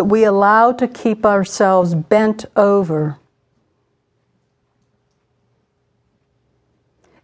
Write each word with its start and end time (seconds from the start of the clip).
that 0.00 0.06
we 0.06 0.24
allow 0.24 0.72
to 0.72 0.88
keep 0.88 1.26
ourselves 1.26 1.94
bent 1.94 2.46
over. 2.56 3.18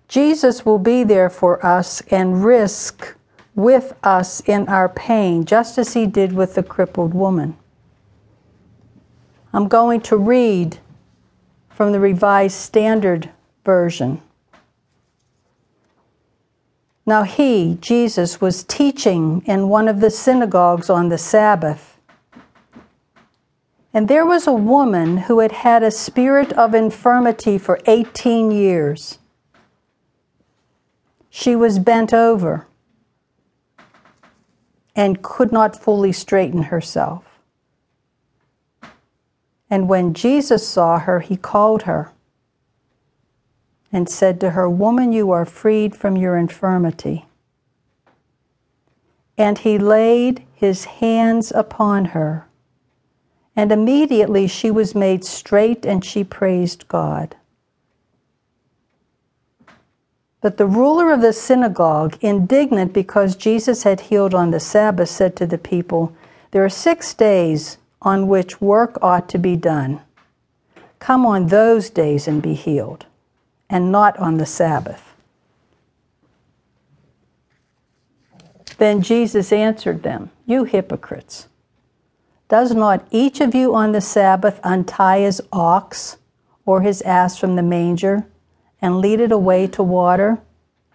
Jesus 0.08 0.66
will 0.66 0.78
be 0.78 1.02
there 1.02 1.30
for 1.30 1.64
us 1.64 2.02
and 2.10 2.44
risk 2.44 3.16
with 3.54 3.94
us 4.02 4.40
in 4.40 4.68
our 4.68 4.90
pain, 4.90 5.46
just 5.46 5.78
as 5.78 5.94
he 5.94 6.04
did 6.04 6.34
with 6.34 6.54
the 6.54 6.62
crippled 6.62 7.14
woman. 7.14 7.56
I'm 9.54 9.69
going 9.69 10.03
to 10.03 10.19
read 10.19 10.77
from 11.71 11.93
the 11.93 11.99
Revised 11.99 12.58
Standard 12.58 13.31
Version. 13.65 14.21
Now, 17.06 17.23
he, 17.23 17.79
Jesus, 17.80 18.38
was 18.43 18.65
teaching 18.65 19.43
in 19.47 19.70
one 19.70 19.88
of 19.88 20.01
the 20.01 20.11
synagogues 20.11 20.91
on 20.91 21.09
the 21.09 21.16
Sabbath. 21.16 21.95
And 23.96 24.09
there 24.09 24.27
was 24.27 24.46
a 24.46 24.52
woman 24.52 25.16
who 25.16 25.38
had 25.38 25.52
had 25.52 25.82
a 25.82 25.91
spirit 25.91 26.52
of 26.52 26.74
infirmity 26.74 27.56
for 27.56 27.80
18 27.86 28.50
years. 28.50 29.19
She 31.30 31.56
was 31.56 31.78
bent 31.78 32.12
over 32.12 32.66
and 34.95 35.22
could 35.22 35.50
not 35.50 35.82
fully 35.82 36.12
straighten 36.12 36.64
herself. 36.64 37.24
And 39.70 39.88
when 39.88 40.12
Jesus 40.12 40.69
saw 40.69 40.98
her, 40.98 41.20
he 41.20 41.38
called 41.38 41.84
her 41.84 42.12
and 43.91 44.10
said 44.10 44.38
to 44.42 44.50
her, 44.50 44.69
Woman, 44.69 45.14
you 45.14 45.30
are 45.30 45.47
freed 45.47 45.97
from 45.97 46.19
your 46.19 46.36
infirmity. 46.36 47.24
And 49.38 49.56
he 49.56 49.78
laid 49.78 50.44
his 50.52 50.84
hands 50.84 51.50
upon 51.50 52.06
her, 52.16 52.47
and 53.56 53.73
immediately 53.73 54.46
she 54.46 54.70
was 54.70 54.95
made 54.95 55.24
straight 55.24 55.86
and 55.86 56.05
she 56.05 56.22
praised 56.22 56.86
God. 56.89 57.34
But 60.42 60.58
the 60.58 60.67
ruler 60.67 61.11
of 61.11 61.22
the 61.22 61.33
synagogue, 61.33 62.19
indignant 62.20 62.92
because 62.92 63.34
Jesus 63.34 63.83
had 63.83 64.03
healed 64.03 64.34
on 64.34 64.50
the 64.50 64.61
Sabbath, 64.61 65.08
said 65.08 65.34
to 65.36 65.47
the 65.47 65.58
people, 65.58 66.14
There 66.50 66.64
are 66.64 66.69
six 66.69 67.14
days 67.14 67.78
on 68.03 68.28
which 68.28 68.61
work 68.61 68.98
ought 69.03 69.28
to 69.31 69.39
be 69.39 69.56
done. 69.56 70.03
Come 70.98 71.25
on 71.25 71.48
those 71.48 71.91
days 71.91 72.28
and 72.28 72.42
be 72.42 72.55
healed, 72.55 73.06
and 73.70 73.91
not 73.91 74.16
on 74.19 74.36
the 74.36 74.47
Sabbath. 74.47 75.14
Then 78.78 79.00
Jesus 79.00 79.53
answered 79.53 80.03
them, 80.03 80.31
You 80.44 80.64
hypocrites! 80.64 81.48
Does 82.48 82.75
not 82.75 83.06
each 83.11 83.41
of 83.41 83.55
you 83.55 83.75
on 83.75 83.92
the 83.92 84.00
Sabbath 84.00 84.61
untie 84.62 85.20
his 85.20 85.42
ox 85.52 86.19
or 86.64 86.83
his 86.83 87.03
ass 87.03 87.36
from 87.38 87.56
the 87.56 87.62
manger? 87.62 88.27
and 88.80 89.00
lead 89.00 89.20
it 89.20 89.33
away 89.33 89.66
to 89.66 89.83
water? 89.83 90.38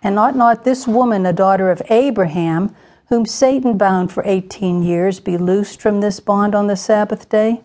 And 0.03 0.17
ought 0.17 0.35
not 0.35 0.63
this 0.63 0.87
woman, 0.87 1.25
a 1.25 1.33
daughter 1.33 1.69
of 1.69 1.81
Abraham, 1.89 2.75
whom 3.07 3.25
Satan 3.25 3.77
bound 3.77 4.11
for 4.11 4.23
eighteen 4.25 4.81
years, 4.81 5.19
be 5.19 5.37
loosed 5.37 5.81
from 5.81 6.01
this 6.01 6.19
bond 6.19 6.55
on 6.55 6.67
the 6.67 6.75
Sabbath 6.75 7.29
day? 7.29 7.61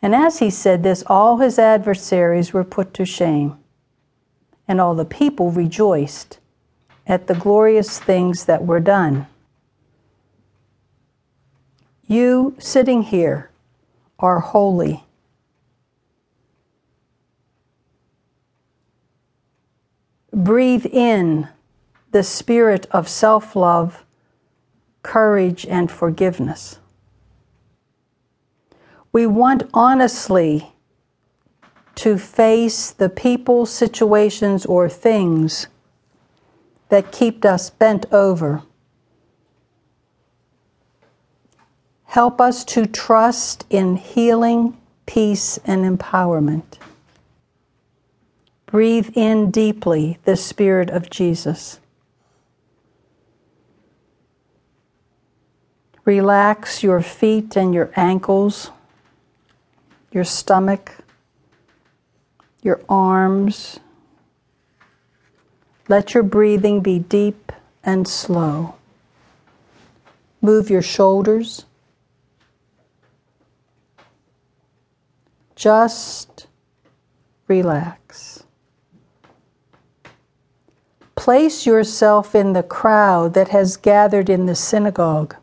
And 0.00 0.14
as 0.14 0.38
he 0.38 0.50
said 0.50 0.82
this, 0.82 1.02
all 1.06 1.38
his 1.38 1.58
adversaries 1.58 2.52
were 2.52 2.64
put 2.64 2.94
to 2.94 3.04
shame, 3.04 3.58
and 4.66 4.80
all 4.80 4.94
the 4.94 5.04
people 5.04 5.50
rejoiced 5.50 6.38
at 7.06 7.26
the 7.26 7.34
glorious 7.34 7.98
things 7.98 8.44
that 8.46 8.64
were 8.64 8.80
done. 8.80 9.26
You 12.08 12.56
sitting 12.58 13.02
here 13.02 13.50
are 14.18 14.40
holy 14.40 15.04
breathe 20.32 20.86
in 20.86 21.48
the 22.12 22.22
spirit 22.22 22.86
of 22.90 23.08
self 23.08 23.54
love, 23.54 24.04
courage, 25.02 25.66
and 25.66 25.90
forgiveness. 25.90 26.78
We 29.12 29.26
want 29.26 29.64
honestly 29.74 30.72
to 31.96 32.16
face 32.16 32.90
the 32.92 33.08
people, 33.08 33.66
situations, 33.66 34.64
or 34.64 34.88
things 34.88 35.66
that 36.88 37.12
keep 37.12 37.44
us 37.44 37.70
bent 37.70 38.06
over. 38.12 38.62
Help 42.08 42.40
us 42.40 42.64
to 42.64 42.86
trust 42.86 43.66
in 43.68 43.96
healing, 43.96 44.74
peace, 45.04 45.58
and 45.66 45.84
empowerment. 45.84 46.78
Breathe 48.64 49.10
in 49.14 49.50
deeply 49.50 50.18
the 50.24 50.34
Spirit 50.34 50.88
of 50.88 51.10
Jesus. 51.10 51.80
Relax 56.06 56.82
your 56.82 57.02
feet 57.02 57.54
and 57.56 57.74
your 57.74 57.90
ankles, 57.94 58.70
your 60.10 60.24
stomach, 60.24 60.96
your 62.62 62.80
arms. 62.88 63.80
Let 65.88 66.14
your 66.14 66.22
breathing 66.22 66.80
be 66.80 66.98
deep 66.98 67.52
and 67.84 68.08
slow. 68.08 68.76
Move 70.40 70.70
your 70.70 70.82
shoulders. 70.82 71.66
Just 75.58 76.46
relax. 77.48 78.44
Place 81.16 81.66
yourself 81.66 82.32
in 82.36 82.52
the 82.52 82.62
crowd 82.62 83.34
that 83.34 83.48
has 83.48 83.76
gathered 83.76 84.30
in 84.30 84.46
the 84.46 84.54
synagogue 84.54 85.34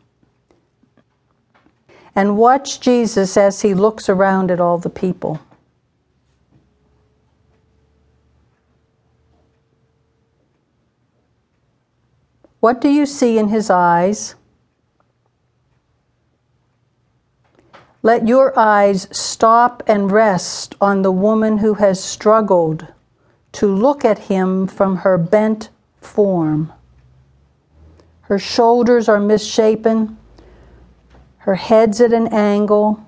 and 2.14 2.38
watch 2.38 2.80
Jesus 2.80 3.36
as 3.36 3.60
he 3.60 3.74
looks 3.74 4.08
around 4.08 4.50
at 4.50 4.58
all 4.58 4.78
the 4.78 4.88
people. 4.88 5.38
What 12.60 12.80
do 12.80 12.88
you 12.88 13.04
see 13.04 13.36
in 13.36 13.48
his 13.48 13.68
eyes? 13.68 14.34
Let 18.06 18.28
your 18.28 18.56
eyes 18.56 19.08
stop 19.10 19.82
and 19.88 20.12
rest 20.12 20.76
on 20.80 21.02
the 21.02 21.10
woman 21.10 21.58
who 21.58 21.74
has 21.74 21.98
struggled 21.98 22.86
to 23.50 23.66
look 23.66 24.04
at 24.04 24.30
him 24.30 24.68
from 24.68 24.98
her 24.98 25.18
bent 25.18 25.70
form. 26.00 26.72
Her 28.20 28.38
shoulders 28.38 29.08
are 29.08 29.18
misshapen, 29.18 30.18
her 31.38 31.56
head's 31.56 32.00
at 32.00 32.12
an 32.12 32.28
angle. 32.28 33.04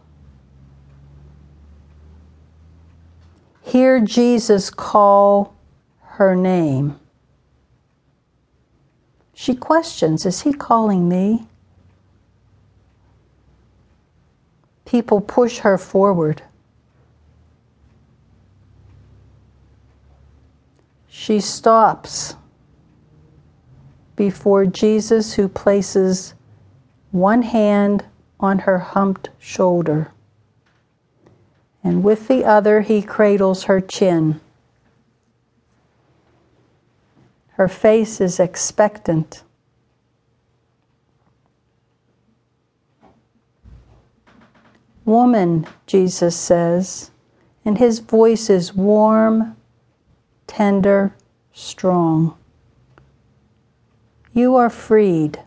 Hear 3.62 4.00
Jesus 4.00 4.69
call 4.69 5.54
her 6.19 6.34
name. 6.34 6.98
She 9.32 9.54
questions 9.54 10.26
Is 10.26 10.41
he 10.41 10.53
calling 10.53 11.08
me? 11.08 11.47
People 14.88 15.21
push 15.21 15.59
her 15.59 15.76
forward. 15.76 16.41
She 21.10 21.41
stops 21.41 22.37
before 24.16 24.65
Jesus, 24.65 25.34
who 25.34 25.47
places 25.47 26.32
one 27.10 27.43
hand 27.43 28.06
on 28.40 28.61
her 28.61 28.79
humped 28.79 29.29
shoulder, 29.38 30.11
and 31.85 32.02
with 32.02 32.26
the 32.26 32.46
other 32.46 32.81
he 32.81 33.02
cradles 33.02 33.64
her 33.64 33.82
chin. 33.82 34.40
Her 37.58 37.69
face 37.69 38.23
is 38.23 38.40
expectant. 38.40 39.43
Woman, 45.08 45.66
Jesus 45.87 46.37
says, 46.37 47.12
and 47.64 47.78
his 47.78 48.00
voice 48.00 48.50
is 48.50 48.75
warm 48.75 49.56
tender, 50.46 51.14
strong. 51.50 52.37
You 54.34 54.55
are 54.56 54.69
freed. 54.69 55.43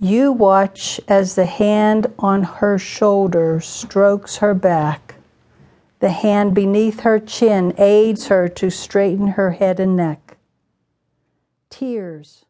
You 0.00 0.32
watch 0.32 0.98
as 1.08 1.34
the 1.34 1.44
hand 1.44 2.06
on 2.18 2.44
her 2.44 2.78
shoulder 2.78 3.60
strokes 3.60 4.38
her 4.38 4.54
back. 4.54 5.16
The 5.98 6.08
hand 6.08 6.54
beneath 6.54 7.00
her 7.00 7.18
chin 7.18 7.74
aids 7.76 8.28
her 8.28 8.48
to 8.48 8.70
straighten 8.70 9.26
her 9.26 9.50
head 9.50 9.78
and 9.78 9.94
neck. 9.94 10.38
Tears 11.68 12.46